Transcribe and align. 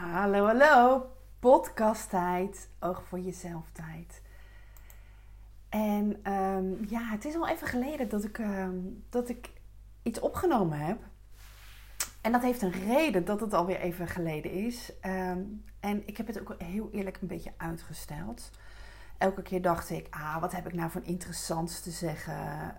Hallo, 0.00 0.46
hallo. 0.46 1.06
Podcasttijd. 1.38 2.68
Oog 2.78 3.02
voor 3.04 3.18
jezelf 3.18 3.70
tijd. 3.72 4.22
En 5.68 6.32
um, 6.32 6.86
ja, 6.88 7.00
het 7.04 7.24
is 7.24 7.34
al 7.34 7.48
even 7.48 7.66
geleden 7.66 8.08
dat 8.08 8.24
ik, 8.24 8.38
um, 8.38 9.04
dat 9.10 9.28
ik 9.28 9.50
iets 10.02 10.20
opgenomen 10.20 10.78
heb. 10.78 10.98
En 12.20 12.32
dat 12.32 12.42
heeft 12.42 12.62
een 12.62 12.86
reden 12.86 13.24
dat 13.24 13.40
het 13.40 13.54
alweer 13.54 13.80
even 13.80 14.08
geleden 14.08 14.52
is. 14.52 14.92
Um, 15.06 15.64
en 15.80 16.06
ik 16.06 16.16
heb 16.16 16.26
het 16.26 16.40
ook 16.40 16.54
heel 16.58 16.90
eerlijk 16.92 17.18
een 17.20 17.28
beetje 17.28 17.52
uitgesteld. 17.56 18.50
Elke 19.18 19.42
keer 19.42 19.62
dacht 19.62 19.90
ik, 19.90 20.06
ah, 20.10 20.40
wat 20.40 20.52
heb 20.52 20.66
ik 20.66 20.74
nou 20.74 20.90
van 20.90 21.04
interessants 21.04 21.80
te 21.80 21.90
zeggen? 21.90 22.76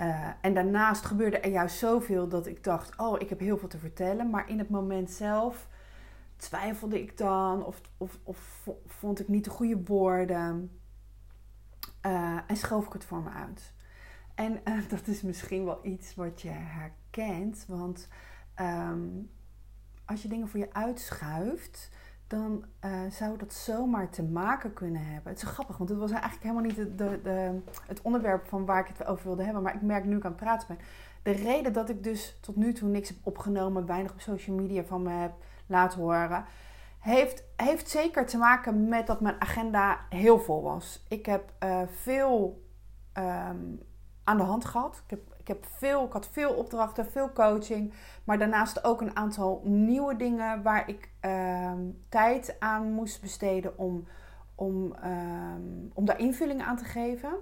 Uh, 0.00 0.28
en 0.40 0.54
daarnaast 0.54 1.04
gebeurde 1.04 1.38
er 1.38 1.50
juist 1.50 1.78
zoveel 1.78 2.28
dat 2.28 2.46
ik 2.46 2.64
dacht: 2.64 2.98
oh, 2.98 3.20
ik 3.20 3.28
heb 3.28 3.38
heel 3.38 3.58
veel 3.58 3.68
te 3.68 3.78
vertellen. 3.78 4.30
Maar 4.30 4.48
in 4.48 4.58
het 4.58 4.70
moment 4.70 5.10
zelf 5.10 5.68
twijfelde 6.36 7.02
ik 7.02 7.16
dan 7.16 7.64
of, 7.64 7.80
of, 7.96 8.18
of 8.22 8.68
vond 8.86 9.20
ik 9.20 9.28
niet 9.28 9.44
de 9.44 9.50
goede 9.50 9.82
woorden. 9.84 10.80
Uh, 12.06 12.38
en 12.46 12.56
schoof 12.56 12.86
ik 12.86 12.92
het 12.92 13.04
voor 13.04 13.22
me 13.22 13.30
uit. 13.30 13.72
En 14.34 14.60
uh, 14.64 14.88
dat 14.94 15.06
is 15.06 15.22
misschien 15.22 15.64
wel 15.64 15.78
iets 15.82 16.14
wat 16.14 16.42
je 16.42 16.50
herkent. 16.50 17.64
Want 17.68 18.08
um, 18.60 19.30
als 20.04 20.22
je 20.22 20.28
dingen 20.28 20.48
voor 20.48 20.60
je 20.60 20.72
uitschuift, 20.74 21.90
dan 22.28 22.64
uh, 22.84 22.90
zou 23.10 23.38
dat 23.38 23.52
zomaar 23.52 24.10
te 24.10 24.22
maken 24.22 24.72
kunnen 24.72 25.04
hebben. 25.04 25.32
Het 25.32 25.42
is 25.42 25.48
grappig, 25.48 25.76
want 25.76 25.90
het 25.90 25.98
was 25.98 26.10
eigenlijk 26.10 26.42
helemaal 26.42 26.62
niet 26.62 26.98
de, 26.98 27.20
de, 27.22 27.60
het 27.86 28.02
onderwerp 28.02 28.48
van 28.48 28.64
waar 28.64 28.80
ik 28.80 28.96
het 28.96 29.06
over 29.06 29.24
wilde 29.24 29.42
hebben. 29.42 29.62
Maar 29.62 29.74
ik 29.74 29.82
merk 29.82 30.04
nu 30.04 30.16
ik 30.16 30.24
aan 30.24 30.30
het 30.30 30.40
praten 30.40 30.68
ben. 30.68 30.78
De 31.22 31.42
reden 31.42 31.72
dat 31.72 31.88
ik 31.88 32.02
dus 32.02 32.38
tot 32.40 32.56
nu 32.56 32.72
toe 32.72 32.88
niks 32.88 33.08
heb 33.08 33.18
opgenomen, 33.22 33.86
weinig 33.86 34.12
op 34.12 34.20
social 34.20 34.56
media 34.56 34.84
van 34.84 35.02
me 35.02 35.10
heb 35.10 35.32
laten 35.66 36.00
horen, 36.00 36.44
heeft, 36.98 37.44
heeft 37.56 37.88
zeker 37.88 38.26
te 38.26 38.36
maken 38.36 38.88
met 38.88 39.06
dat 39.06 39.20
mijn 39.20 39.40
agenda 39.40 40.00
heel 40.08 40.38
vol 40.40 40.62
was. 40.62 41.04
Ik 41.08 41.26
heb 41.26 41.52
uh, 41.64 41.80
veel 41.86 42.64
um, 43.18 43.80
aan 44.24 44.36
de 44.36 44.42
hand 44.42 44.64
gehad. 44.64 45.02
Ik 45.04 45.10
heb, 45.10 45.20
ik, 45.48 45.54
heb 45.54 45.66
veel, 45.76 46.04
ik 46.04 46.12
had 46.12 46.28
veel 46.28 46.52
opdrachten, 46.52 47.10
veel 47.10 47.32
coaching. 47.32 47.92
Maar 48.24 48.38
daarnaast 48.38 48.84
ook 48.84 49.00
een 49.00 49.16
aantal 49.16 49.60
nieuwe 49.64 50.16
dingen 50.16 50.62
waar 50.62 50.88
ik 50.88 51.10
um, 51.20 52.04
tijd 52.08 52.56
aan 52.58 52.92
moest 52.92 53.20
besteden 53.20 53.78
om, 53.78 54.06
om, 54.54 54.94
um, 55.04 55.90
om 55.94 56.04
daar 56.04 56.18
invulling 56.18 56.62
aan 56.62 56.76
te 56.76 56.84
geven. 56.84 57.32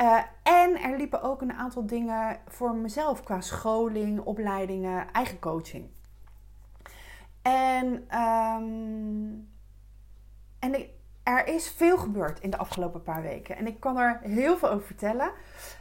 Uh, 0.00 0.22
en 0.42 0.80
er 0.82 0.96
liepen 0.96 1.22
ook 1.22 1.42
een 1.42 1.52
aantal 1.52 1.86
dingen 1.86 2.38
voor 2.48 2.74
mezelf 2.74 3.22
qua 3.22 3.40
scholing, 3.40 4.20
opleidingen, 4.20 5.10
eigen 5.12 5.38
coaching. 5.38 5.88
En, 7.42 7.86
um, 8.20 9.48
en 10.58 10.74
ik, 10.74 10.88
er 11.24 11.46
is 11.46 11.70
veel 11.70 11.98
gebeurd 11.98 12.40
in 12.40 12.50
de 12.50 12.56
afgelopen 12.56 13.02
paar 13.02 13.22
weken. 13.22 13.56
En 13.56 13.66
ik 13.66 13.80
kan 13.80 13.98
er 13.98 14.20
heel 14.22 14.56
veel 14.56 14.70
over 14.70 14.86
vertellen. 14.86 15.30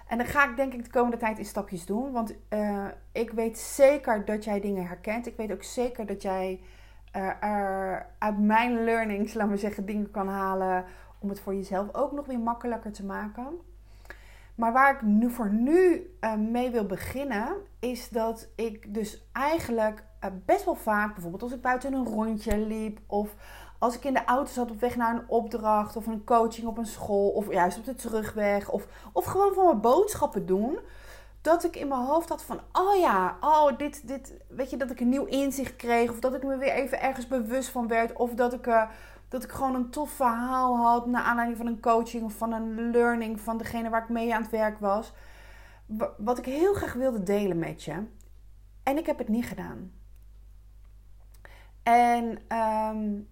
En 0.07 0.17
dan 0.17 0.27
ga 0.27 0.49
ik 0.49 0.55
denk 0.55 0.73
ik 0.73 0.83
de 0.83 0.89
komende 0.89 1.17
tijd 1.17 1.37
in 1.37 1.45
stapjes 1.45 1.85
doen. 1.85 2.11
Want 2.11 2.33
uh, 2.49 2.85
ik 3.11 3.31
weet 3.31 3.59
zeker 3.59 4.25
dat 4.25 4.43
jij 4.43 4.59
dingen 4.59 4.87
herkent. 4.87 5.27
Ik 5.27 5.37
weet 5.37 5.51
ook 5.51 5.63
zeker 5.63 6.05
dat 6.05 6.21
jij 6.21 6.61
uh, 7.15 7.43
er 7.43 8.05
uit 8.17 8.39
mijn 8.39 8.83
learnings, 8.83 9.33
laten 9.33 9.51
we 9.51 9.57
zeggen, 9.57 9.85
dingen 9.85 10.11
kan 10.11 10.27
halen. 10.27 10.85
Om 11.19 11.29
het 11.29 11.39
voor 11.39 11.55
jezelf 11.55 11.93
ook 11.93 12.11
nog 12.11 12.25
weer 12.25 12.39
makkelijker 12.39 12.91
te 12.91 13.05
maken. 13.05 13.47
Maar 14.55 14.73
waar 14.73 14.93
ik 14.93 15.01
nu 15.01 15.29
voor 15.29 15.49
nu 15.49 16.09
uh, 16.21 16.35
mee 16.35 16.71
wil 16.71 16.85
beginnen, 16.85 17.55
is 17.79 18.09
dat 18.09 18.49
ik 18.55 18.93
dus 18.93 19.29
eigenlijk 19.31 20.03
best 20.45 20.65
wel 20.65 20.75
vaak, 20.75 21.13
bijvoorbeeld 21.13 21.43
als 21.43 21.53
ik 21.53 21.61
buiten 21.61 21.93
een 21.93 22.05
rondje 22.05 22.57
liep 22.57 22.99
of 23.07 23.35
als 23.83 23.95
ik 23.95 24.03
in 24.03 24.13
de 24.13 24.25
auto 24.25 24.51
zat 24.51 24.71
op 24.71 24.79
weg 24.79 24.95
naar 24.95 25.15
een 25.15 25.27
opdracht 25.27 25.95
of 25.95 26.07
een 26.07 26.23
coaching 26.23 26.67
op 26.67 26.77
een 26.77 26.85
school 26.85 27.29
of 27.29 27.51
juist 27.51 27.77
op 27.77 27.85
de 27.85 27.95
terugweg 27.95 28.69
of, 28.69 28.87
of 29.13 29.25
gewoon 29.25 29.53
van 29.53 29.65
mijn 29.65 29.81
boodschappen 29.81 30.45
doen, 30.45 30.79
dat 31.41 31.63
ik 31.63 31.75
in 31.75 31.87
mijn 31.87 32.05
hoofd 32.05 32.29
had 32.29 32.43
van, 32.43 32.59
oh 32.71 32.99
ja, 32.99 33.37
oh 33.41 33.77
dit, 33.77 34.07
dit, 34.07 34.33
weet 34.47 34.69
je, 34.69 34.77
dat 34.77 34.91
ik 34.91 34.99
een 34.99 35.09
nieuw 35.09 35.25
inzicht 35.25 35.75
kreeg 35.75 36.09
of 36.09 36.19
dat 36.19 36.33
ik 36.33 36.43
me 36.43 36.57
weer 36.57 36.71
even 36.71 37.01
ergens 37.01 37.27
bewust 37.27 37.69
van 37.69 37.87
werd 37.87 38.13
of 38.13 38.33
dat 38.33 38.53
ik, 38.53 38.67
uh, 38.67 38.89
dat 39.27 39.43
ik 39.43 39.51
gewoon 39.51 39.75
een 39.75 39.89
tof 39.89 40.09
verhaal 40.09 40.77
had 40.77 41.05
naar 41.05 41.23
aanleiding 41.23 41.57
van 41.57 41.67
een 41.67 41.81
coaching 41.81 42.23
of 42.23 42.33
van 42.33 42.51
een 42.51 42.91
learning 42.91 43.39
van 43.41 43.57
degene 43.57 43.89
waar 43.89 44.03
ik 44.03 44.09
mee 44.09 44.35
aan 44.35 44.41
het 44.41 44.51
werk 44.51 44.79
was. 44.79 45.13
Wat 46.17 46.37
ik 46.37 46.45
heel 46.45 46.73
graag 46.73 46.93
wilde 46.93 47.23
delen 47.23 47.59
met 47.59 47.83
je. 47.83 48.03
En 48.83 48.97
ik 48.97 49.05
heb 49.05 49.17
het 49.17 49.27
niet 49.27 49.45
gedaan. 49.45 49.91
En 51.83 52.39
um, 52.57 53.31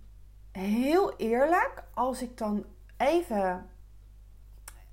heel 0.52 1.16
eerlijk, 1.16 1.84
als 1.94 2.22
ik 2.22 2.38
dan 2.38 2.66
even. 2.98 3.70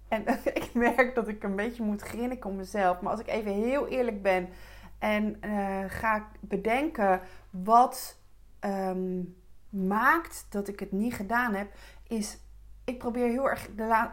En 0.08 0.24
ik 0.62 0.70
merk 0.74 1.14
dat 1.14 1.28
ik 1.28 1.42
een 1.42 1.56
beetje 1.56 1.82
moet 1.82 2.02
grinniken 2.02 2.50
om 2.50 2.56
mezelf. 2.56 3.00
Maar 3.00 3.10
als 3.10 3.20
ik 3.20 3.28
even 3.28 3.52
heel 3.52 3.86
eerlijk 3.86 4.22
ben 4.22 4.48
en 4.98 5.36
uh, 5.44 5.84
ga 5.86 6.28
bedenken 6.40 7.20
wat 7.50 8.18
um, 8.60 9.36
maakt 9.68 10.46
dat 10.48 10.68
ik 10.68 10.80
het 10.80 10.92
niet 10.92 11.14
gedaan 11.14 11.54
heb, 11.54 11.72
is. 12.06 12.38
Ik 12.84 12.98
probeer 12.98 13.28
heel 13.28 13.48
erg 13.48 13.68
de, 13.76 14.08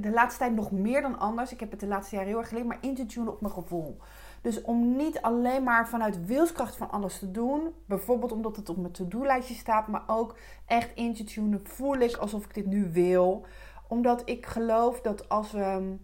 de 0.00 0.10
laatste 0.10 0.38
tijd 0.38 0.54
nog 0.54 0.70
meer 0.70 1.02
dan 1.02 1.18
anders. 1.18 1.52
Ik 1.52 1.60
heb 1.60 1.70
het 1.70 1.80
de 1.80 1.86
laatste 1.86 2.14
jaren 2.14 2.30
heel 2.30 2.38
erg 2.38 2.48
geleerd, 2.48 2.66
maar 2.66 2.78
in 2.80 2.94
te 2.94 3.06
tunen 3.06 3.32
op 3.32 3.40
mijn 3.40 3.52
gevoel. 3.52 3.98
Dus 4.42 4.62
om 4.62 4.96
niet 4.96 5.20
alleen 5.20 5.62
maar 5.62 5.88
vanuit 5.88 6.26
wilskracht 6.26 6.76
van 6.76 6.90
alles 6.90 7.18
te 7.18 7.30
doen, 7.30 7.74
bijvoorbeeld 7.86 8.32
omdat 8.32 8.56
het 8.56 8.68
op 8.68 8.76
mijn 8.76 8.92
to-do-lijstje 8.92 9.54
staat, 9.54 9.88
maar 9.88 10.02
ook 10.06 10.36
echt 10.66 10.94
in 10.94 11.14
te 11.14 11.24
tunen, 11.24 11.60
voel 11.64 11.96
ik 11.96 12.16
alsof 12.16 12.44
ik 12.44 12.54
dit 12.54 12.66
nu 12.66 12.92
wil. 12.92 13.46
Omdat 13.88 14.22
ik 14.24 14.46
geloof 14.46 15.00
dat 15.00 15.28
als 15.28 15.52
we, 15.52 15.96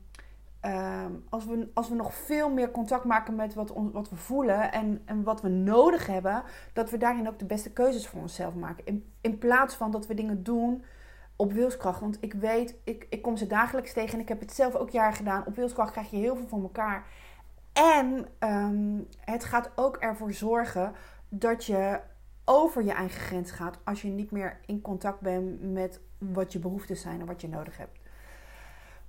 uh, 0.62 1.05
als 1.28 1.45
we, 1.45 1.71
als 1.75 1.89
we 1.89 1.95
nog 1.95 2.15
veel 2.15 2.50
meer 2.50 2.71
contact 2.71 3.05
maken 3.05 3.34
met 3.34 3.55
wat, 3.55 3.72
wat 3.93 4.11
we 4.11 4.17
voelen 4.17 4.72
en, 4.72 5.03
en 5.05 5.22
wat 5.22 5.41
we 5.41 5.49
nodig 5.49 6.06
hebben, 6.06 6.43
dat 6.72 6.91
we 6.91 6.97
daarin 6.99 7.28
ook 7.28 7.39
de 7.39 7.45
beste 7.45 7.72
keuzes 7.72 8.09
voor 8.09 8.21
onszelf 8.21 8.55
maken. 8.55 8.87
In, 8.87 9.12
in 9.21 9.39
plaats 9.39 9.75
van 9.75 9.91
dat 9.91 10.06
we 10.06 10.15
dingen 10.15 10.43
doen 10.43 10.84
op 11.37 11.53
wilskracht. 11.53 12.01
Want 12.01 12.16
ik 12.21 12.34
weet, 12.34 12.77
ik, 12.84 13.06
ik 13.11 13.22
kom 13.22 13.37
ze 13.37 13.47
dagelijks 13.47 13.93
tegen 13.93 14.15
en 14.15 14.21
ik 14.21 14.28
heb 14.28 14.41
het 14.41 14.53
zelf 14.53 14.75
ook 14.75 14.91
jaar 14.91 15.12
gedaan. 15.12 15.47
Op 15.47 15.56
wilskracht 15.56 15.93
krijg 15.93 16.11
je 16.11 16.16
heel 16.16 16.37
veel 16.37 16.49
voor 16.49 16.62
elkaar. 16.62 17.06
En 17.74 18.26
um, 18.38 19.08
het 19.20 19.44
gaat 19.44 19.70
ook 19.74 19.96
ervoor 19.96 20.32
zorgen 20.32 20.92
dat 21.28 21.64
je 21.64 22.00
over 22.44 22.84
je 22.84 22.92
eigen 22.92 23.20
grens 23.20 23.50
gaat 23.50 23.78
als 23.84 24.02
je 24.02 24.08
niet 24.08 24.30
meer 24.30 24.60
in 24.66 24.80
contact 24.80 25.20
bent 25.20 25.72
met 25.72 26.00
wat 26.18 26.52
je 26.52 26.58
behoeften 26.58 26.96
zijn 26.96 27.20
en 27.20 27.26
wat 27.26 27.40
je 27.40 27.48
nodig 27.48 27.76
hebt. 27.76 27.98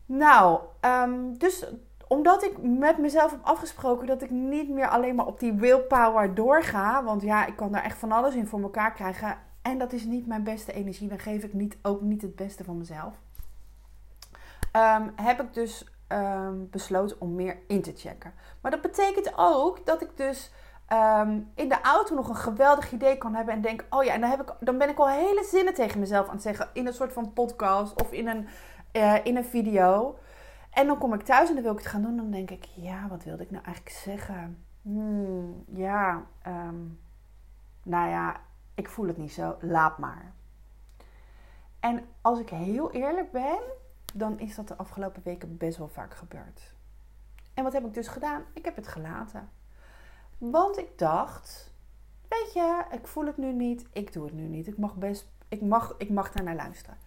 Nou, 0.06 0.60
um, 0.82 1.38
dus 1.38 1.66
omdat 2.08 2.44
ik 2.44 2.62
met 2.62 2.98
mezelf 2.98 3.32
heb 3.32 3.44
afgesproken 3.44 4.08
dat 4.08 4.22
ik 4.22 4.30
niet 4.30 4.70
meer 4.70 4.88
alleen 4.88 5.16
maar 5.16 5.26
op 5.26 5.40
die 5.40 5.54
willpower 5.54 6.36
doorga, 6.36 7.04
want 7.04 7.22
ja, 7.22 7.46
ik 7.46 7.56
kan 7.56 7.72
daar 7.72 7.84
echt 7.84 7.98
van 7.98 8.12
alles 8.12 8.36
in 8.36 8.48
voor 8.48 8.62
elkaar 8.62 8.94
krijgen 8.94 9.38
en 9.62 9.78
dat 9.78 9.94
is 9.94 10.06
niet 10.06 10.28
mijn 10.28 10.44
beste 10.44 10.74
energie, 10.74 11.08
dan 11.08 11.20
geef 11.20 11.44
ik 11.44 11.54
niet, 11.54 11.78
ook 11.82 12.02
niet 12.02 12.22
het 12.22 12.36
beste 12.36 12.64
van 12.64 12.78
mezelf. 12.78 13.14
Um, 14.74 15.12
heb 15.16 15.42
ik 15.42 15.54
dus 15.54 15.95
um, 16.08 16.70
besloten 16.70 17.22
om 17.22 17.36
meer 17.36 17.58
in 17.68 17.82
te 17.82 17.94
checken. 17.96 18.34
Maar 18.62 18.72
dat 18.72 18.82
betekent 18.82 19.34
ook 19.36 19.86
dat 19.86 20.02
ik 20.02 20.18
dus 20.18 20.52
um, 20.94 21.52
in 21.56 21.70
de 21.70 21.82
auto 21.82 22.16
nog 22.16 22.30
een 22.30 22.36
geweldig 22.36 22.92
idee 22.92 23.18
kan 23.18 23.36
hebben 23.36 23.54
en 23.54 23.62
denk: 23.62 23.86
oh 23.90 24.04
ja, 24.04 24.14
en 24.14 24.22
dan, 24.22 24.30
heb 24.30 24.42
ik, 24.42 24.56
dan 24.60 24.78
ben 24.78 24.90
ik 24.90 24.98
al 24.98 25.10
hele 25.10 25.44
zinnen 25.44 25.74
tegen 25.74 26.00
mezelf 26.00 26.28
aan 26.28 26.34
het 26.34 26.42
zeggen 26.42 26.70
in 26.74 26.88
een 26.88 26.94
soort 26.94 27.14
van 27.14 27.34
podcast 27.34 28.02
of 28.02 28.12
in 28.12 28.28
een, 28.28 28.48
uh, 28.94 29.26
in 29.26 29.36
een 29.36 29.46
video. 29.46 30.18
En 30.72 30.88
dan 30.88 30.98
kom 30.98 31.14
ik 31.14 31.22
thuis 31.22 31.48
en 31.48 31.54
dan 31.54 31.64
wil 31.64 31.72
ik 31.72 31.78
het 31.78 31.88
gaan 31.88 32.02
doen. 32.02 32.12
En 32.12 32.18
dan 32.18 32.32
denk 32.32 32.50
ik: 32.50 32.64
ja, 32.64 33.08
wat 33.08 33.24
wilde 33.24 33.44
ik 33.44 33.52
nou 33.52 33.64
eigenlijk 33.64 33.96
zeggen? 33.96 34.66
Hmm, 34.82 35.64
ja, 35.74 36.24
um, 36.48 37.00
nou 37.84 38.10
ja, 38.10 38.42
ik 38.76 38.90
voel 38.90 39.08
het 39.08 39.18
niet 39.18 39.34
zo. 39.34 39.56
Laat 39.60 39.98
maar. 39.98 40.34
En 41.80 42.06
als 42.22 42.40
ik 42.40 42.50
heel 42.50 42.92
eerlijk 42.92 43.32
ben, 43.32 43.60
dan 44.18 44.40
is 44.40 44.56
dat 44.56 44.68
de 44.68 44.76
afgelopen 44.76 45.22
weken 45.24 45.58
best 45.58 45.78
wel 45.78 45.88
vaak 45.88 46.14
gebeurd. 46.14 46.74
En 47.54 47.64
wat 47.64 47.74
heb 47.74 47.86
ik 47.86 47.94
dus 47.94 48.08
gedaan? 48.08 48.44
Ik 48.54 48.66
heb 48.66 48.76
het 48.76 48.88
gelaten. 48.88 49.50
Want 50.38 50.78
ik 50.78 50.98
dacht, 50.98 51.74
weet 52.30 52.54
je, 52.54 52.84
ik 52.92 53.08
voel 53.08 53.26
het 53.26 53.38
nu 53.38 53.54
niet, 53.54 53.86
ik 53.94 54.14
doe 54.14 54.26
het 54.26 54.34
nu 54.34 54.48
niet. 54.48 54.68
Ik 54.68 54.78
mag 54.78 54.96
best, 54.96 55.28
ik 55.48 55.62
mag, 55.62 55.96
ik 55.98 56.10
mag 56.10 56.32
daar 56.32 56.44
naar 56.44 56.56
luisteren. 56.56 56.98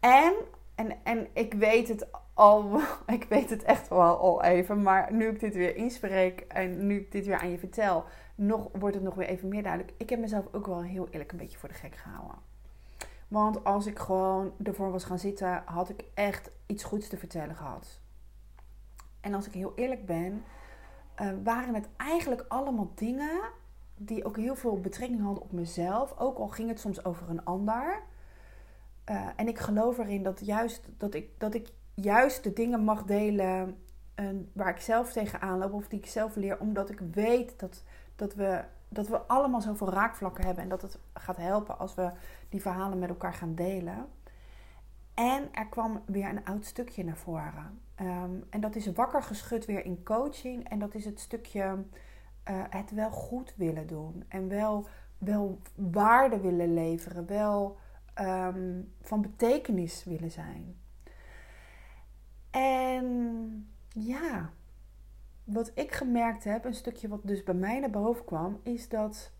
En, 0.00 0.34
en, 0.74 1.04
en 1.04 1.28
ik 1.32 1.54
weet 1.54 1.88
het 1.88 2.08
al, 2.34 2.80
ik 3.06 3.24
weet 3.24 3.50
het 3.50 3.62
echt 3.62 3.88
wel 3.88 4.18
al 4.18 4.42
even, 4.42 4.82
maar 4.82 5.12
nu 5.12 5.28
ik 5.28 5.40
dit 5.40 5.54
weer 5.54 5.76
inspreek 5.76 6.40
en 6.40 6.86
nu 6.86 6.96
ik 6.96 7.12
dit 7.12 7.26
weer 7.26 7.38
aan 7.38 7.50
je 7.50 7.58
vertel, 7.58 8.04
nog, 8.34 8.68
wordt 8.72 8.94
het 8.94 9.04
nog 9.04 9.14
weer 9.14 9.28
even 9.28 9.48
meer 9.48 9.62
duidelijk. 9.62 9.94
Ik 9.96 10.10
heb 10.10 10.18
mezelf 10.18 10.44
ook 10.52 10.66
wel 10.66 10.82
heel 10.82 11.08
eerlijk 11.08 11.32
een 11.32 11.38
beetje 11.38 11.58
voor 11.58 11.68
de 11.68 11.74
gek 11.74 11.96
gehouden. 11.96 12.38
Want 13.28 13.64
als 13.64 13.86
ik 13.86 13.98
gewoon 13.98 14.52
ervoor 14.62 14.90
was 14.90 15.04
gaan 15.04 15.18
zitten, 15.18 15.62
had 15.64 15.88
ik 15.88 16.04
echt 16.14 16.50
iets 16.66 16.84
goeds 16.84 17.08
te 17.08 17.16
vertellen 17.16 17.56
gehad. 17.56 18.00
En 19.20 19.34
als 19.34 19.46
ik 19.46 19.52
heel 19.52 19.72
eerlijk 19.74 20.06
ben, 20.06 20.44
uh, 21.20 21.32
waren 21.44 21.74
het 21.74 21.88
eigenlijk 21.96 22.44
allemaal 22.48 22.92
dingen 22.94 23.40
die 23.96 24.24
ook 24.24 24.36
heel 24.36 24.56
veel 24.56 24.80
betrekking 24.80 25.22
hadden 25.22 25.42
op 25.42 25.52
mezelf. 25.52 26.18
Ook 26.18 26.38
al 26.38 26.48
ging 26.48 26.68
het 26.68 26.80
soms 26.80 27.04
over 27.04 27.28
een 27.28 27.44
ander. 27.44 28.02
Eh, 29.04 29.28
en 29.36 29.48
ik 29.48 29.58
geloof 29.58 29.98
erin 29.98 30.22
dat, 30.22 30.46
juist, 30.46 30.82
dat, 30.96 31.14
ik, 31.14 31.30
dat 31.38 31.54
ik 31.54 31.68
juist 31.94 32.42
de 32.42 32.52
dingen 32.52 32.84
mag 32.84 33.04
delen 33.04 33.78
uh, 34.16 34.28
waar 34.52 34.68
ik 34.68 34.80
zelf 34.80 35.12
tegenaan 35.12 35.58
loop. 35.58 35.72
Of 35.72 35.88
die 35.88 35.98
ik 35.98 36.06
zelf 36.06 36.36
leer. 36.36 36.60
Omdat 36.60 36.90
ik 36.90 37.00
weet 37.00 37.58
dat, 37.58 37.82
dat, 38.16 38.34
we, 38.34 38.64
dat 38.96 39.08
we 39.08 39.20
allemaal 39.20 39.60
zoveel 39.60 39.90
raakvlakken 39.90 40.44
hebben. 40.44 40.62
En 40.62 40.68
dat 40.68 40.82
het 40.82 40.98
gaat 41.14 41.36
helpen 41.36 41.78
als 41.78 41.94
we 41.94 42.10
die 42.48 42.60
verhalen 42.60 42.98
met 42.98 43.08
elkaar 43.08 43.34
gaan 43.34 43.54
delen. 43.54 44.06
En 45.14 45.48
er 45.52 45.66
kwam 45.66 46.02
weer 46.06 46.28
een 46.28 46.44
oud 46.44 46.64
stukje 46.64 47.04
naar 47.04 47.16
voren. 47.16 47.80
Ehm, 47.94 48.34
en 48.50 48.60
dat 48.60 48.76
is 48.76 48.92
wakker 48.92 49.22
geschud 49.22 49.64
weer 49.64 49.84
in 49.84 50.02
coaching. 50.04 50.68
En 50.68 50.78
dat 50.78 50.94
is 50.94 51.04
het 51.04 51.20
stukje 51.20 51.84
uh, 52.50 52.62
het 52.70 52.90
wel 52.90 53.10
goed 53.10 53.54
willen 53.56 53.86
doen. 53.86 54.24
En 54.28 54.48
wel, 54.48 54.86
wel 55.18 55.60
waarde 55.74 56.40
willen 56.40 56.74
leveren. 56.74 57.26
Wel 57.26 57.76
um, 58.20 58.92
van 59.02 59.20
betekenis 59.20 60.04
willen 60.04 60.30
zijn. 60.30 60.76
En 62.50 63.68
ja, 63.88 64.50
wat 65.46 65.70
ik 65.74 65.92
gemerkt 65.92 66.44
heb, 66.44 66.64
een 66.64 66.74
stukje 66.74 67.08
wat 67.08 67.20
dus 67.22 67.42
bij 67.42 67.54
mij 67.54 67.80
naar 67.80 67.90
boven 67.90 68.24
kwam, 68.24 68.60
is 68.62 68.88
dat 68.88 69.30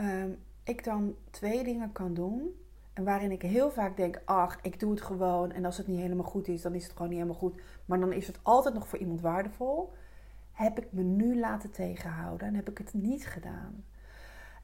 um, 0.00 0.38
ik 0.64 0.84
dan 0.84 1.16
twee 1.30 1.64
dingen 1.64 1.92
kan 1.92 2.14
doen 2.14 2.54
en 2.92 3.04
waarin 3.04 3.30
ik 3.30 3.42
heel 3.42 3.70
vaak 3.70 3.96
denk, 3.96 4.22
ach, 4.24 4.58
ik 4.62 4.80
doe 4.80 4.90
het 4.90 5.00
gewoon. 5.00 5.52
En 5.52 5.64
als 5.64 5.76
het 5.76 5.86
niet 5.86 6.00
helemaal 6.00 6.24
goed 6.24 6.48
is, 6.48 6.62
dan 6.62 6.74
is 6.74 6.82
het 6.84 6.92
gewoon 6.92 7.08
niet 7.08 7.18
helemaal 7.18 7.40
goed. 7.40 7.60
Maar 7.84 8.00
dan 8.00 8.12
is 8.12 8.26
het 8.26 8.38
altijd 8.42 8.74
nog 8.74 8.88
voor 8.88 8.98
iemand 8.98 9.20
waardevol. 9.20 9.92
Heb 10.52 10.78
ik 10.78 10.92
me 10.92 11.02
nu 11.02 11.38
laten 11.38 11.70
tegenhouden 11.70 12.46
en 12.46 12.54
heb 12.54 12.68
ik 12.70 12.78
het 12.78 12.94
niet 12.94 13.26
gedaan. 13.26 13.84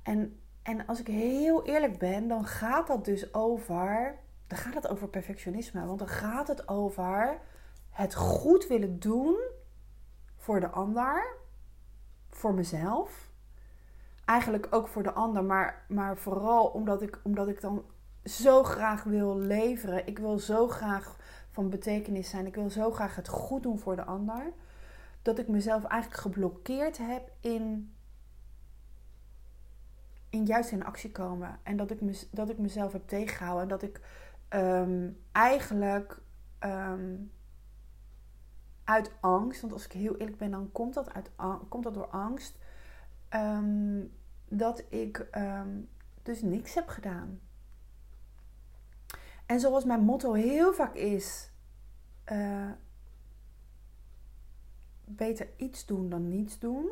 En, 0.03 0.39
en 0.63 0.87
als 0.87 1.01
ik 1.01 1.07
heel 1.07 1.67
eerlijk 1.67 1.99
ben, 1.99 2.29
dan 2.29 2.45
gaat 2.45 2.87
dat 2.87 3.05
dus 3.05 3.35
over. 3.35 4.15
Dan 4.47 4.59
gaat 4.59 4.75
het 4.75 4.89
over 4.89 5.09
perfectionisme. 5.09 5.87
Want 5.87 5.99
dan 5.99 6.09
gaat 6.09 6.49
het 6.49 6.69
over 6.69 7.39
het 7.91 8.15
goed 8.15 8.67
willen 8.67 8.99
doen 8.99 9.37
voor 10.41 10.61
de 10.61 10.69
ander, 10.69 11.37
voor 12.29 12.55
mezelf. 12.55 13.31
Eigenlijk 14.25 14.67
ook 14.71 14.89
voor 14.89 15.03
de 15.03 15.13
ander, 15.13 15.45
maar, 15.45 15.85
maar 15.89 16.17
vooral 16.17 16.67
omdat 16.67 17.03
ik, 17.03 17.21
omdat 17.23 17.49
ik 17.49 17.61
dan 17.61 17.85
zo 18.25 18.63
graag 18.63 19.03
wil 19.03 19.39
leveren. 19.39 20.07
Ik 20.07 20.19
wil 20.19 20.39
zo 20.39 20.69
graag 20.69 21.17
van 21.51 21.71
betekenis 21.71 22.31
zijn. 22.31 22.47
Ik 22.47 22.55
wil 22.55 22.71
zo 22.71 22.91
graag 22.91 23.17
het 23.17 23.29
goed 23.29 23.63
doen 23.63 23.79
voor 23.79 23.97
de 23.97 24.05
ander. 24.05 24.53
Dat 25.23 25.39
ik 25.39 25.49
mezelf 25.49 25.85
eigenlijk 25.85 26.21
geblokkeerd 26.21 26.99
heb 26.99 27.31
in, 27.41 27.95
in 30.31 30.45
juist 30.45 30.71
in 30.71 30.85
actie 30.85 31.13
komen. 31.13 31.59
En 31.63 31.77
dat 31.77 31.91
ik, 31.91 32.29
dat 32.31 32.51
ik 32.51 32.59
mezelf 32.59 32.93
heb 32.93 33.09
tegengehouden. 33.09 33.63
En 33.63 33.69
dat 33.69 33.83
ik 33.83 34.01
um, 34.49 35.23
eigenlijk 35.33 36.19
um, 36.61 37.33
uit 38.91 39.13
angst, 39.21 39.61
want 39.61 39.73
als 39.73 39.85
ik 39.85 39.93
heel 39.93 40.17
eerlijk 40.17 40.39
ben, 40.39 40.51
dan 40.51 40.73
komt 40.73 40.95
dat, 40.95 41.15
uit, 41.15 41.31
komt 41.69 41.85
dat 41.85 41.95
door 41.95 42.07
angst. 42.07 42.59
Um, 43.35 44.13
dat 44.49 44.85
ik 44.89 45.27
dus 46.23 46.43
niks 46.43 46.75
heb 46.75 46.89
gedaan. 46.89 47.41
En 49.47 49.61
zoals 49.61 49.85
mijn 49.85 50.01
motto 50.01 50.33
heel 50.33 50.73
vaak 50.73 50.95
is: 50.95 51.51
uh, 52.33 52.71
beter 55.05 55.49
iets 55.57 55.87
doen 55.87 56.09
dan 56.09 56.29
niets 56.29 56.59
doen. 56.59 56.91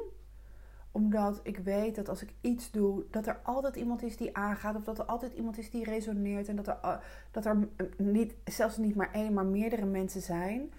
Omdat 0.92 1.40
ik 1.42 1.58
weet 1.58 1.94
dat 1.94 2.08
als 2.08 2.22
ik 2.22 2.32
iets 2.40 2.70
doe, 2.70 3.04
dat 3.10 3.26
er 3.26 3.40
altijd 3.42 3.76
iemand 3.76 4.02
is 4.02 4.16
die 4.16 4.36
aangaat. 4.36 4.76
Of 4.76 4.84
dat 4.84 4.98
er 4.98 5.04
altijd 5.04 5.32
iemand 5.32 5.58
is 5.58 5.70
die 5.70 5.84
resoneert. 5.84 6.48
En 6.48 6.56
dat 6.56 6.66
er, 6.66 6.78
uh, 6.84 6.96
dat 7.30 7.44
er 7.44 7.68
niet, 7.96 8.34
zelfs 8.44 8.76
niet 8.76 8.94
maar 8.94 9.12
één, 9.12 9.32
maar 9.32 9.46
meerdere 9.46 9.84
mensen 9.84 10.22
zijn. 10.22 10.72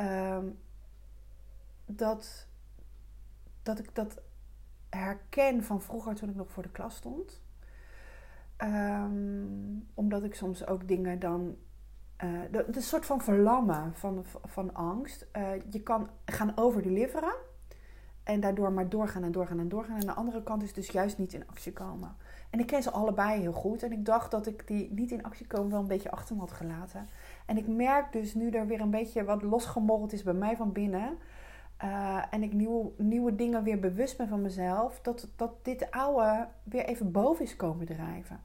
Uh, 0.00 0.38
dat, 1.86 2.46
dat 3.62 3.78
ik 3.78 3.94
dat 3.94 4.20
herken 4.90 5.64
van 5.64 5.82
vroeger 5.82 6.14
toen 6.14 6.28
ik 6.28 6.34
nog 6.34 6.50
voor 6.50 6.62
de 6.62 6.70
klas 6.70 6.96
stond. 6.96 7.42
Um, 8.58 9.88
omdat 9.94 10.22
ik 10.22 10.34
soms 10.34 10.66
ook 10.66 10.88
dingen 10.88 11.18
dan. 11.18 11.56
Uh, 12.24 12.40
de, 12.50 12.66
de, 12.70 12.80
soort 12.80 13.06
van 13.06 13.20
verlammen 13.20 13.94
van, 13.94 14.24
van 14.44 14.74
angst. 14.74 15.26
Uh, 15.36 15.48
je 15.70 15.82
kan 15.82 16.08
gaan 16.24 16.52
overdeliveren. 16.54 17.34
En 18.22 18.40
daardoor 18.40 18.72
maar 18.72 18.88
doorgaan 18.88 19.22
en 19.22 19.32
doorgaan 19.32 19.58
en 19.58 19.68
doorgaan. 19.68 20.00
En 20.00 20.06
de 20.06 20.12
andere 20.12 20.42
kant 20.42 20.62
is 20.62 20.72
dus 20.72 20.88
juist 20.88 21.18
niet 21.18 21.32
in 21.32 21.48
actie 21.48 21.72
komen. 21.72 22.16
En 22.50 22.60
ik 22.60 22.66
ken 22.66 22.82
ze 22.82 22.90
allebei 22.90 23.40
heel 23.40 23.52
goed. 23.52 23.82
En 23.82 23.92
ik 23.92 24.04
dacht 24.04 24.30
dat 24.30 24.46
ik 24.46 24.66
die 24.66 24.92
niet 24.92 25.10
in 25.10 25.22
actie 25.22 25.46
komen 25.46 25.70
wel 25.70 25.80
een 25.80 25.86
beetje 25.86 26.10
achter 26.10 26.34
me 26.34 26.40
had 26.40 26.52
gelaten. 26.52 27.08
En 27.52 27.58
ik 27.58 27.66
merk 27.66 28.12
dus 28.12 28.34
nu 28.34 28.50
er 28.50 28.66
weer 28.66 28.80
een 28.80 28.90
beetje 28.90 29.24
wat 29.24 29.42
losgemorreld 29.42 30.12
is 30.12 30.22
bij 30.22 30.32
mij 30.32 30.56
van 30.56 30.72
binnen. 30.72 31.18
Uh, 31.84 32.22
en 32.30 32.42
ik 32.42 32.52
nieuwe, 32.52 32.90
nieuwe 32.96 33.34
dingen 33.34 33.62
weer 33.62 33.78
bewust 33.78 34.16
ben 34.16 34.28
van 34.28 34.42
mezelf. 34.42 35.00
Dat, 35.00 35.28
dat 35.36 35.52
dit 35.62 35.90
oude 35.90 36.48
weer 36.62 36.84
even 36.84 37.10
boven 37.10 37.44
is 37.44 37.56
komen 37.56 37.86
drijven. 37.86 38.40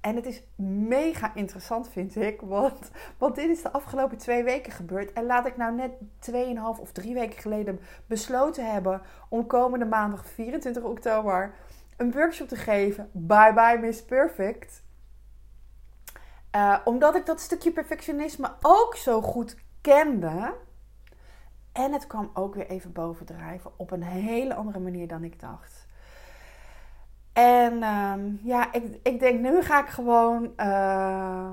En 0.00 0.16
het 0.16 0.26
is 0.26 0.42
mega 0.88 1.34
interessant, 1.34 1.88
vind 1.88 2.16
ik. 2.16 2.40
Want, 2.40 2.90
want 3.18 3.34
dit 3.34 3.48
is 3.48 3.62
de 3.62 3.72
afgelopen 3.72 4.18
twee 4.18 4.44
weken 4.44 4.72
gebeurd. 4.72 5.12
En 5.12 5.26
laat 5.26 5.46
ik 5.46 5.56
nou 5.56 5.74
net 5.74 5.92
tweeënhalf 6.18 6.78
of 6.78 6.92
drie 6.92 7.14
weken 7.14 7.40
geleden 7.40 7.80
besloten 8.06 8.72
hebben 8.72 9.02
om 9.28 9.46
komende 9.46 9.84
maandag 9.84 10.26
24 10.26 10.82
oktober 10.82 11.54
een 11.96 12.12
workshop 12.12 12.48
te 12.48 12.56
geven. 12.56 13.08
Bye 13.12 13.52
bye 13.54 13.78
Miss 13.80 14.04
Perfect. 14.04 14.82
Uh, 16.56 16.76
omdat 16.84 17.14
ik 17.14 17.26
dat 17.26 17.40
stukje 17.40 17.72
perfectionisme 17.72 18.52
ook 18.60 18.96
zo 18.96 19.22
goed 19.22 19.56
kende. 19.80 20.54
En 21.72 21.92
het 21.92 22.06
kwam 22.06 22.30
ook 22.34 22.54
weer 22.54 22.66
even 22.66 22.92
bovendrijven 22.92 23.70
op 23.76 23.90
een 23.90 24.02
hele 24.02 24.54
andere 24.54 24.78
manier 24.78 25.08
dan 25.08 25.24
ik 25.24 25.40
dacht. 25.40 25.86
En 27.32 27.82
um, 27.82 28.40
ja, 28.42 28.72
ik, 28.72 28.98
ik 29.02 29.20
denk 29.20 29.40
nu 29.40 29.62
ga 29.62 29.80
ik 29.80 29.88
gewoon, 29.88 30.52
uh, 30.56 31.50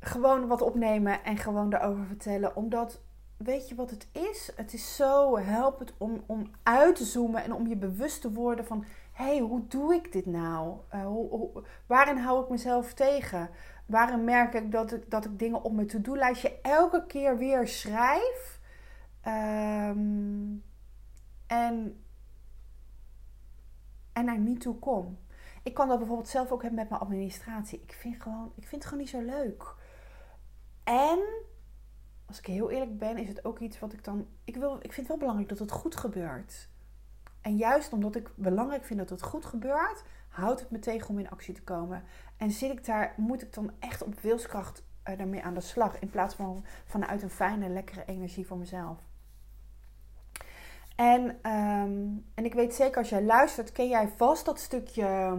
gewoon 0.00 0.46
wat 0.46 0.62
opnemen 0.62 1.24
en 1.24 1.36
gewoon 1.36 1.70
daarover 1.70 2.06
vertellen. 2.06 2.56
Omdat, 2.56 3.00
weet 3.36 3.68
je 3.68 3.74
wat 3.74 3.90
het 3.90 4.08
is? 4.12 4.52
Het 4.56 4.72
is 4.72 4.96
zo 4.96 5.38
helpend 5.38 5.94
om, 5.98 6.22
om 6.26 6.50
uit 6.62 6.96
te 6.96 7.04
zoomen 7.04 7.44
en 7.44 7.52
om 7.52 7.66
je 7.66 7.76
bewust 7.76 8.20
te 8.20 8.32
worden 8.32 8.64
van... 8.64 8.84
Hey, 9.16 9.38
hoe 9.38 9.66
doe 9.66 9.94
ik 9.94 10.12
dit 10.12 10.26
nou? 10.26 10.76
Hoe, 10.90 11.64
waarin 11.86 12.16
hou 12.16 12.42
ik 12.42 12.50
mezelf 12.50 12.94
tegen? 12.94 13.50
Waarin 13.86 14.24
merk 14.24 14.54
ik 14.54 14.72
dat 14.72 14.92
ik, 14.92 15.10
dat 15.10 15.24
ik 15.24 15.38
dingen 15.38 15.62
op 15.62 15.72
mijn 15.72 15.86
to-do-lijstje 15.86 16.60
elke 16.62 17.06
keer 17.06 17.38
weer 17.38 17.68
schrijf? 17.68 18.60
Um, 19.26 20.64
en 21.46 22.04
en 24.12 24.28
er 24.28 24.38
niet 24.38 24.60
toe 24.60 24.78
kom. 24.78 25.18
Ik 25.62 25.74
kan 25.74 25.88
dat 25.88 25.98
bijvoorbeeld 25.98 26.28
zelf 26.28 26.50
ook 26.50 26.62
hebben 26.62 26.80
met 26.80 26.88
mijn 26.88 27.00
administratie. 27.00 27.80
Ik 27.82 27.92
vind, 27.92 28.22
gewoon, 28.22 28.52
ik 28.54 28.66
vind 28.66 28.82
het 28.82 28.84
gewoon 28.84 28.98
niet 28.98 29.08
zo 29.08 29.20
leuk. 29.20 29.74
En 30.84 31.18
als 32.26 32.38
ik 32.38 32.46
heel 32.46 32.70
eerlijk 32.70 32.98
ben, 32.98 33.18
is 33.18 33.28
het 33.28 33.44
ook 33.44 33.58
iets 33.58 33.78
wat 33.78 33.92
ik 33.92 34.04
dan. 34.04 34.26
Ik, 34.44 34.56
wil, 34.56 34.74
ik 34.74 34.92
vind 34.92 34.96
het 34.96 35.06
wel 35.06 35.16
belangrijk 35.16 35.48
dat 35.48 35.58
het 35.58 35.70
goed 35.70 35.96
gebeurt. 35.96 36.68
En 37.46 37.56
juist 37.56 37.92
omdat 37.92 38.16
ik 38.16 38.30
belangrijk 38.34 38.84
vind 38.84 38.98
dat 38.98 39.10
het 39.10 39.22
goed 39.22 39.44
gebeurt, 39.44 40.04
houdt 40.28 40.60
het 40.60 40.70
me 40.70 40.78
tegen 40.78 41.08
om 41.08 41.18
in 41.18 41.30
actie 41.30 41.54
te 41.54 41.62
komen. 41.62 42.02
En 42.36 42.50
zit 42.50 42.70
ik 42.70 42.86
daar, 42.86 43.14
moet 43.16 43.42
ik 43.42 43.54
dan 43.54 43.70
echt 43.78 44.02
op 44.02 44.20
wilskracht 44.20 44.82
uh, 45.08 45.18
daarmee 45.18 45.42
aan 45.42 45.54
de 45.54 45.60
slag. 45.60 45.98
In 45.98 46.10
plaats 46.10 46.34
van 46.34 46.64
vanuit 46.84 47.22
een 47.22 47.30
fijne, 47.30 47.68
lekkere 47.68 48.04
energie 48.06 48.46
voor 48.46 48.56
mezelf. 48.56 48.98
En, 50.96 51.22
um, 51.22 52.24
en 52.34 52.44
ik 52.44 52.54
weet 52.54 52.74
zeker 52.74 52.98
als 52.98 53.08
jij 53.08 53.22
luistert, 53.22 53.72
ken 53.72 53.88
jij 53.88 54.08
vast 54.08 54.44
dat 54.44 54.58
stukje 54.58 55.36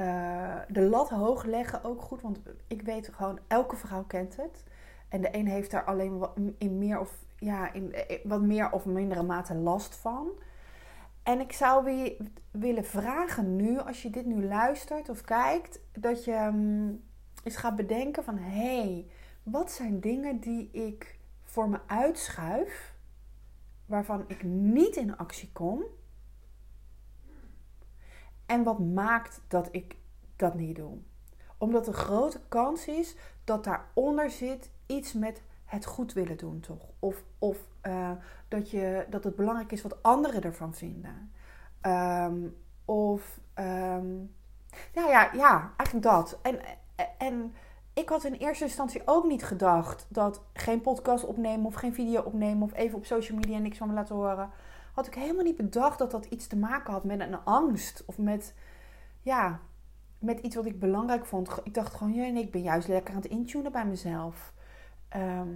uh, 0.00 0.56
de 0.68 0.82
lat 0.82 1.08
hoog 1.08 1.44
leggen 1.44 1.84
ook 1.84 2.02
goed. 2.02 2.20
Want 2.20 2.40
ik 2.66 2.82
weet 2.82 3.08
gewoon, 3.12 3.38
elke 3.46 3.76
vrouw 3.76 4.04
kent 4.04 4.36
het. 4.36 4.64
En 5.08 5.20
de 5.20 5.36
een 5.36 5.46
heeft 5.46 5.70
daar 5.70 5.84
alleen 5.84 6.24
in 6.58 6.78
meer 6.78 7.00
of, 7.00 7.24
ja, 7.36 7.72
in, 7.72 7.94
eh, 7.94 8.18
wat 8.24 8.40
meer 8.40 8.72
of 8.72 8.84
mindere 8.84 9.22
mate 9.22 9.54
last 9.54 9.94
van. 9.94 10.30
En 11.30 11.40
ik 11.40 11.52
zou 11.52 11.84
weer 11.84 12.16
willen 12.50 12.84
vragen 12.84 13.56
nu, 13.56 13.78
als 13.78 14.02
je 14.02 14.10
dit 14.10 14.26
nu 14.26 14.44
luistert 14.44 15.08
of 15.08 15.20
kijkt, 15.20 15.80
dat 15.92 16.24
je 16.24 16.34
um, 16.34 17.04
eens 17.42 17.56
gaat 17.56 17.76
bedenken 17.76 18.24
van... 18.24 18.36
hé, 18.36 18.80
hey, 18.80 19.06
wat 19.42 19.70
zijn 19.70 20.00
dingen 20.00 20.40
die 20.40 20.70
ik 20.70 21.18
voor 21.42 21.68
me 21.68 21.80
uitschuif 21.86 22.94
waarvan 23.86 24.24
ik 24.26 24.42
niet 24.42 24.96
in 24.96 25.16
actie 25.16 25.50
kom. 25.52 25.84
En 28.46 28.62
wat 28.62 28.78
maakt 28.78 29.40
dat 29.48 29.68
ik 29.72 29.96
dat 30.36 30.54
niet 30.54 30.76
doe? 30.76 30.98
Omdat 31.58 31.84
de 31.84 31.92
grote 31.92 32.40
kans 32.48 32.86
is 32.86 33.16
dat 33.44 33.64
daaronder 33.64 34.30
zit 34.30 34.70
iets 34.86 35.12
met 35.12 35.42
het 35.70 35.84
goed 35.84 36.12
willen 36.12 36.36
doen, 36.36 36.60
toch? 36.60 36.88
Of, 36.98 37.22
of 37.38 37.58
uh, 37.86 38.10
dat, 38.48 38.70
je, 38.70 39.06
dat 39.10 39.24
het 39.24 39.36
belangrijk 39.36 39.72
is 39.72 39.82
wat 39.82 40.02
anderen 40.02 40.42
ervan 40.42 40.74
vinden. 40.74 41.32
Ehm, 41.80 42.36
of, 42.84 43.40
ja, 44.92 45.08
ja, 45.08 45.30
ja, 45.32 45.72
eigenlijk 45.76 46.02
dat. 46.02 46.38
En, 46.42 46.60
en 47.18 47.54
ik 47.92 48.08
had 48.08 48.24
in 48.24 48.32
eerste 48.32 48.64
instantie 48.64 49.02
ook 49.04 49.26
niet 49.26 49.44
gedacht 49.44 50.06
dat 50.08 50.42
geen 50.52 50.80
podcast 50.80 51.24
opnemen 51.24 51.66
of 51.66 51.74
geen 51.74 51.94
video 51.94 52.22
opnemen 52.22 52.62
of 52.62 52.74
even 52.74 52.98
op 52.98 53.04
social 53.04 53.38
media 53.38 53.58
niks 53.58 53.78
van 53.78 53.88
me 53.88 53.94
laten 53.94 54.14
horen. 54.14 54.50
Had 54.94 55.06
ik 55.06 55.14
helemaal 55.14 55.44
niet 55.44 55.56
bedacht 55.56 55.98
dat 55.98 56.10
dat 56.10 56.24
iets 56.24 56.46
te 56.46 56.56
maken 56.56 56.92
had 56.92 57.04
met 57.04 57.20
een 57.20 57.44
angst 57.44 58.02
of 58.06 58.18
met, 58.18 58.54
ja, 59.22 59.60
met 60.18 60.40
iets 60.40 60.56
wat 60.56 60.66
ik 60.66 60.80
belangrijk 60.80 61.26
vond. 61.26 61.50
Ik 61.64 61.74
dacht 61.74 61.94
gewoon, 61.94 62.14
ja, 62.14 62.28
nee, 62.28 62.42
ik 62.42 62.50
ben 62.50 62.62
juist 62.62 62.88
lekker 62.88 63.14
aan 63.14 63.20
het 63.20 63.30
intunen 63.30 63.72
bij 63.72 63.86
mezelf. 63.86 64.52
Ehm, 65.10 65.54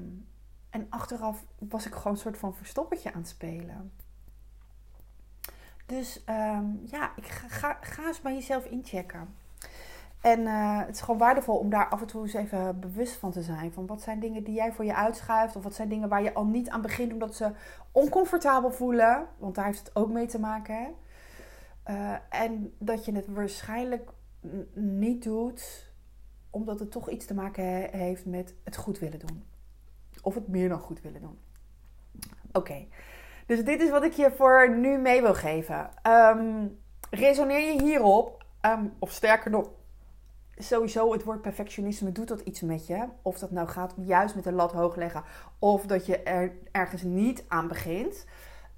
en 0.70 0.86
achteraf 0.88 1.44
was 1.58 1.86
ik 1.86 1.94
gewoon 1.94 2.12
een 2.12 2.18
soort 2.18 2.38
van 2.38 2.54
verstoppertje 2.54 3.12
aan 3.12 3.20
het 3.20 3.28
spelen. 3.28 3.92
Dus 5.86 6.24
ehm, 6.24 6.64
ja, 6.84 7.12
ik 7.16 7.26
ga, 7.26 7.78
ga, 7.80 8.06
eens 8.06 8.20
bij 8.20 8.34
jezelf 8.34 8.64
inchecken. 8.64 9.34
En 10.20 10.46
eh, 10.46 10.78
het 10.78 10.94
is 10.94 11.00
gewoon 11.00 11.18
waardevol 11.18 11.56
om 11.56 11.70
daar 11.70 11.88
af 11.88 12.00
en 12.00 12.06
toe 12.06 12.22
eens 12.22 12.34
even 12.34 12.80
bewust 12.80 13.16
van 13.16 13.30
te 13.30 13.42
zijn. 13.42 13.72
Van 13.72 13.86
wat 13.86 14.02
zijn 14.02 14.20
dingen 14.20 14.44
die 14.44 14.54
jij 14.54 14.72
voor 14.72 14.84
je 14.84 14.94
uitschuift? 14.94 15.56
Of 15.56 15.62
wat 15.62 15.74
zijn 15.74 15.88
dingen 15.88 16.08
waar 16.08 16.22
je 16.22 16.34
al 16.34 16.44
niet 16.44 16.68
aan 16.68 16.82
begint 16.82 17.12
omdat 17.12 17.34
ze 17.34 17.50
oncomfortabel 17.92 18.72
voelen? 18.72 19.26
Want 19.38 19.54
daar 19.54 19.64
heeft 19.64 19.78
het 19.78 19.96
ook 19.96 20.10
mee 20.10 20.26
te 20.26 20.40
maken. 20.40 20.74
Hè? 20.74 20.88
Uh, 21.94 22.16
en 22.28 22.74
dat 22.78 23.04
je 23.04 23.12
het 23.12 23.26
waarschijnlijk 23.26 24.10
niet 24.74 25.22
doet 25.22 25.92
omdat 26.54 26.78
het 26.78 26.90
toch 26.90 27.10
iets 27.10 27.26
te 27.26 27.34
maken 27.34 27.64
heeft 27.90 28.26
met 28.26 28.54
het 28.64 28.76
goed 28.76 28.98
willen 28.98 29.18
doen. 29.18 29.44
Of 30.22 30.34
het 30.34 30.48
meer 30.48 30.68
dan 30.68 30.78
goed 30.78 31.00
willen 31.00 31.20
doen. 31.20 31.38
Oké, 32.52 32.86
dus 33.46 33.64
dit 33.64 33.80
is 33.80 33.90
wat 33.90 34.04
ik 34.04 34.12
je 34.12 34.30
voor 34.30 34.76
nu 34.76 34.98
mee 34.98 35.22
wil 35.22 35.34
geven. 35.34 35.90
Um, 36.06 36.78
resoneer 37.10 37.72
je 37.72 37.82
hierop? 37.82 38.44
Um, 38.62 38.92
of 38.98 39.10
sterker 39.10 39.50
nog, 39.50 39.70
sowieso 40.56 41.12
het 41.12 41.24
woord 41.24 41.42
perfectionisme 41.42 42.12
doet 42.12 42.28
dat 42.28 42.40
iets 42.40 42.60
met 42.60 42.86
je. 42.86 43.08
Of 43.22 43.38
dat 43.38 43.50
nou 43.50 43.68
gaat 43.68 43.94
juist 43.96 44.34
met 44.34 44.44
de 44.44 44.52
lat 44.52 44.72
hoog 44.72 44.96
leggen. 44.96 45.22
Of 45.58 45.86
dat 45.86 46.06
je 46.06 46.22
er 46.22 46.56
ergens 46.70 47.02
niet 47.02 47.44
aan 47.48 47.68
begint. 47.68 48.26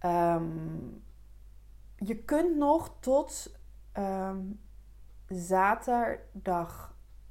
Um, 0.04 1.04
je 1.96 2.16
kunt 2.16 2.56
nog 2.56 2.96
tot 3.00 3.58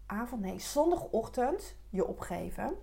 zaterdagavond, 0.07 0.41
nee, 0.41 0.59
zondagochtend 0.59 1.75
je 1.89 2.07
opgeven 2.07 2.75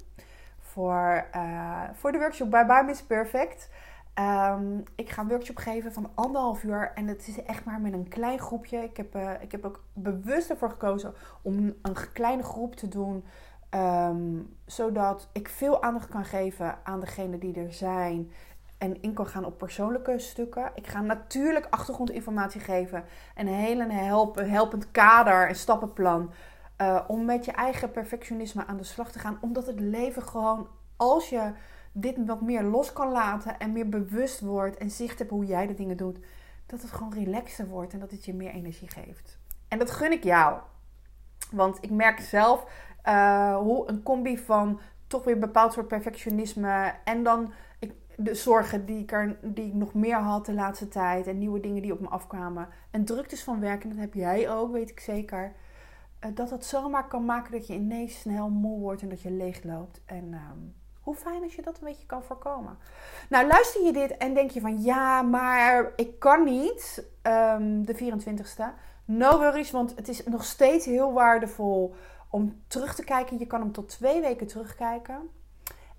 voor, 0.59 1.27
uh, 1.37 1.83
voor 1.93 2.13
de 2.13 2.19
workshop 2.19 2.51
bij 2.51 2.67
Bye 2.67 2.83
Miss 2.83 3.03
Perfect. 3.03 3.69
Um, 4.19 4.83
ik 4.95 5.11
ga 5.11 5.23
een 5.23 5.29
workshop 5.29 5.57
geven 5.57 5.93
van 5.93 6.11
anderhalf 6.15 6.63
uur 6.63 6.93
en 6.95 7.07
het 7.07 7.29
is 7.29 7.43
echt 7.43 7.65
maar 7.65 7.81
met 7.81 7.93
een 7.93 8.09
klein 8.09 8.39
groepje. 8.39 8.79
Ik 8.79 8.97
heb, 8.97 9.17
uh, 9.17 9.31
ik 9.41 9.53
heb 9.53 9.65
ook 9.65 9.85
bewust 9.93 10.51
ervoor 10.51 10.71
gekozen 10.71 11.15
om 11.43 11.75
een 11.83 11.97
kleine 12.13 12.43
groep 12.43 12.75
te 12.75 12.89
doen, 12.89 13.25
um, 13.71 14.57
zodat 14.67 15.29
ik 15.33 15.49
veel 15.49 15.83
aandacht 15.83 16.09
kan 16.09 16.25
geven 16.25 16.79
aan 16.85 17.01
degenen 17.01 17.39
die 17.39 17.55
er 17.55 17.73
zijn 17.73 18.33
en 18.79 19.03
in 19.03 19.15
kan 19.15 19.27
gaan 19.27 19.45
op 19.45 19.59
persoonlijke 19.59 20.19
stukken. 20.19 20.71
Ik 20.75 20.87
ga 20.87 21.01
natuurlijk 21.01 21.67
achtergrondinformatie 21.71 22.61
geven 22.61 23.05
en 23.35 23.47
een 23.47 23.55
hele 23.55 23.93
help, 23.93 24.37
helpend 24.37 24.91
kader 24.91 25.49
en 25.49 25.57
stappenplan. 25.57 26.31
Uh, 26.83 27.01
om 27.07 27.25
met 27.25 27.45
je 27.45 27.53
eigen 27.53 27.91
perfectionisme 27.91 28.67
aan 28.67 28.77
de 28.77 28.85
slag 28.85 29.13
te 29.13 29.19
gaan. 29.19 29.39
Omdat 29.41 29.67
het 29.67 29.81
leven 29.81 30.23
gewoon, 30.23 30.69
als 30.97 31.29
je 31.29 31.53
dit 31.93 32.17
wat 32.27 32.41
meer 32.41 32.63
los 32.63 32.93
kan 32.93 33.13
laten 33.13 33.59
en 33.59 33.73
meer 33.73 33.89
bewust 33.89 34.41
wordt 34.41 34.77
en 34.77 34.91
zicht 34.91 35.19
hebt 35.19 35.31
hoe 35.31 35.45
jij 35.45 35.67
de 35.67 35.75
dingen 35.75 35.97
doet, 35.97 36.19
dat 36.67 36.83
het 36.83 36.91
gewoon 36.91 37.13
relaxer 37.13 37.69
wordt 37.69 37.93
en 37.93 37.99
dat 37.99 38.11
het 38.11 38.25
je 38.25 38.35
meer 38.35 38.51
energie 38.51 38.89
geeft. 38.91 39.39
En 39.69 39.79
dat 39.79 39.91
gun 39.91 40.13
ik 40.13 40.25
jou. 40.25 40.61
Want 41.51 41.79
ik 41.81 41.91
merk 41.91 42.21
zelf 42.21 42.65
uh, 43.07 43.57
hoe 43.57 43.89
een 43.89 44.03
combi 44.03 44.39
van 44.39 44.81
toch 45.07 45.25
weer 45.25 45.39
bepaald 45.39 45.73
soort 45.73 45.89
perfectionisme 45.89 46.95
en 47.05 47.23
dan 47.23 47.53
de 48.17 48.35
zorgen 48.35 48.87
die 48.87 49.03
ik, 49.03 49.13
er, 49.13 49.37
die 49.41 49.67
ik 49.67 49.75
nog 49.75 49.95
meer 49.95 50.17
had 50.17 50.47
de 50.47 50.53
laatste 50.53 50.89
tijd. 50.89 51.27
En 51.27 51.39
nieuwe 51.39 51.61
dingen 51.61 51.83
die 51.83 51.93
op 51.93 52.01
me 52.01 52.09
afkwamen. 52.09 52.69
En 52.91 53.05
druktes 53.05 53.43
van 53.43 53.61
werken, 53.61 53.89
dat 53.89 53.99
heb 53.99 54.15
jij 54.15 54.51
ook, 54.51 54.73
weet 54.73 54.91
ik 54.91 55.01
zeker. 55.01 55.53
Uh, 56.25 56.31
dat 56.35 56.49
dat 56.49 56.65
zomaar 56.65 57.09
kan 57.09 57.25
maken 57.25 57.53
dat 57.53 57.67
je 57.67 57.75
ineens 57.75 58.21
snel 58.21 58.49
moe 58.49 58.81
wordt 58.81 59.03
en 59.03 59.09
dat 59.09 59.23
je 59.23 59.31
leeg 59.31 59.63
loopt. 59.63 60.01
En 60.07 60.35
ehm, 60.35 60.59
hoe 61.01 61.15
fijn 61.15 61.43
als 61.43 61.55
je 61.55 61.63
dat 61.63 61.79
een 61.79 61.85
beetje 61.85 62.07
kan 62.07 62.23
voorkomen. 62.23 62.79
Nou, 63.29 63.47
luister 63.47 63.85
je 63.85 63.93
dit 63.93 64.17
en 64.17 64.35
denk 64.35 64.51
je 64.51 64.61
van 64.61 64.83
ja, 64.83 65.23
maar 65.23 65.93
ik 65.97 66.19
kan 66.19 66.45
niet 66.45 67.05
um, 67.23 67.87
de 67.87 67.95
24ste. 67.95 68.65
No 69.05 69.39
worries, 69.39 69.71
want 69.71 69.97
het 69.97 70.09
is 70.09 70.25
nog 70.25 70.45
steeds 70.45 70.87
heel 70.87 71.13
waardevol 71.13 71.95
om 72.31 72.63
terug 72.67 72.95
te 72.95 73.05
kijken. 73.05 73.39
Je 73.39 73.47
kan 73.47 73.61
hem 73.61 73.73
tot 73.73 73.89
twee 73.89 74.21
weken 74.21 74.47
terugkijken. 74.47 75.29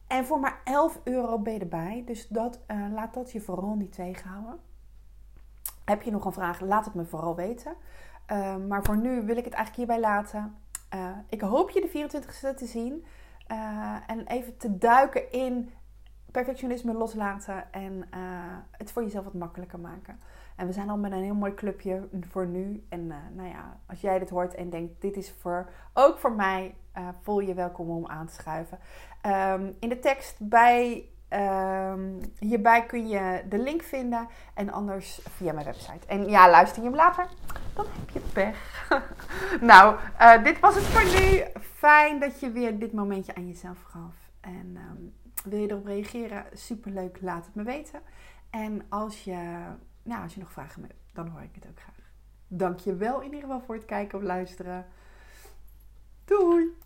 En 0.08 0.26
voor 0.26 0.40
maar 0.40 0.62
11 0.64 1.00
euro 1.04 1.40
ben 1.40 1.54
je 1.54 1.60
erbij. 1.60 2.04
Dus 2.06 2.28
dat, 2.28 2.60
uh, 2.68 2.86
laat 2.94 3.14
dat 3.14 3.32
je 3.32 3.42
vooral 3.42 3.76
niet 3.76 3.94
tegenhouden. 3.94 4.60
Heb 5.86 6.02
je 6.02 6.12
nog 6.12 6.26
een 6.26 6.34
vraag? 6.34 6.60
Laat 6.60 6.86
het 6.86 6.94
me 6.94 7.06
vooral 7.06 7.36
weten. 7.36 7.74
Uh, 8.32 8.56
maar 8.68 8.84
voor 8.84 8.98
nu 8.98 9.22
wil 9.22 9.38
ik 9.38 9.46
het 9.46 9.54
eigenlijk 9.54 9.76
hierbij 9.76 10.00
laten. 10.00 10.56
Uh, 10.94 11.10
ik 11.30 11.42
hoop 11.42 11.70
je 11.70 11.82
de 11.82 12.22
24e 12.22 12.56
te 12.56 12.66
zien. 12.66 13.06
en 14.08 14.28
even 14.28 14.58
te 14.58 14.78
duiken 14.78 15.32
in 15.32 15.72
perfectionisme 16.32 16.94
loslaten. 16.94 17.72
En 17.72 18.10
het 18.72 18.92
voor 18.92 19.04
jezelf 19.04 19.24
wat 19.24 19.34
makkelijker 19.34 19.80
maken. 19.80 20.20
En 20.56 20.68
we 20.68 20.74
zijn 20.74 20.90
al 20.90 20.98
met 20.98 21.12
een 21.12 21.24
heel 21.24 21.36
mooi 21.36 21.54
clubje 21.54 22.08
voor 22.30 22.48
nu. 22.48 22.86
En 22.90 23.08
nou 23.08 23.50
ja, 23.50 23.80
als 23.86 24.02
jij 24.02 24.20
dit 24.20 24.30
hoort 24.30 24.56
en 24.56 24.70
denkt, 24.70 25.02
dit 25.02 25.18
is 25.18 25.34
voor, 25.40 25.70
ook 25.94 26.18
voor 26.18 26.32
mij, 26.32 26.76
voel 27.22 27.40
je 27.40 27.54
welkom 27.54 27.90
om 27.90 28.08
aan 28.08 28.28
te 28.28 28.34
schuiven. 28.34 28.80
Um, 29.26 29.76
in 29.80 29.90
de 29.90 30.00
tekst 30.00 30.36
bij, 30.40 31.10
um, 31.30 32.20
hierbij 32.40 32.86
kun 32.86 33.08
je 33.08 33.44
de 33.50 33.58
link 33.58 33.82
vinden. 33.82 34.28
En 34.54 34.72
anders 34.72 35.22
via 35.30 35.54
mijn 35.54 35.66
website. 35.66 36.08
En 36.08 36.30
ja, 36.30 36.50
luister 36.50 36.84
je 36.84 36.88
hem 36.88 36.98
later, 36.98 37.28
dan 37.74 37.86
heb 38.00 38.10
je 38.10 38.20
pech. 38.20 38.90
nou, 39.72 39.96
uh, 40.22 40.44
dit 40.44 40.60
was 40.60 40.76
het 40.76 40.84
voor 40.84 41.22
nu. 41.22 41.44
Fijn 41.62 42.20
dat 42.20 42.40
je 42.40 42.52
weer 42.52 42.80
dit 42.80 42.94
momentje 42.94 43.36
aan 43.36 43.48
jezelf 43.48 43.82
gaf. 43.82 44.16
En 44.40 44.78
um, 44.90 45.14
wil 45.44 45.60
je 45.60 45.70
erop 45.70 45.86
reageren? 45.86 46.46
Superleuk, 46.54 47.18
laat 47.22 47.46
het 47.46 47.56
me 47.56 47.64
weten. 47.64 48.02
En 48.50 48.82
als 48.90 49.24
je, 49.24 49.66
nou, 50.04 50.24
als 50.24 50.34
je 50.34 50.40
nog 50.40 50.52
vragen 50.52 50.82
hebt, 50.82 50.94
dan 51.14 51.28
hoor 51.28 51.42
ik 51.42 51.56
het 51.56 51.68
ook 51.70 51.80
graag. 51.80 52.12
Dank 52.48 52.80
je 52.80 52.96
wel 52.96 53.20
in 53.20 53.26
ieder 53.26 53.42
geval 53.42 53.62
voor 53.62 53.76
het 53.76 53.86
kijken 53.86 54.18
of 54.18 54.24
luisteren. 54.24 54.86
Doei! 56.26 56.83